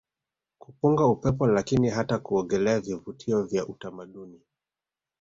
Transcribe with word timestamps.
kupunga 0.59 1.05
upepo 1.07 1.47
lakini 1.47 1.89
hata 1.89 2.17
kuogelea 2.19 2.79
Vivutio 2.79 3.43
vya 3.43 3.67
utamaduni 3.67 4.41